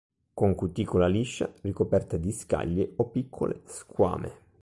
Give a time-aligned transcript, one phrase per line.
[0.33, 4.33] Con cuticola liscia, ricoperta di scaglie o piccole squame.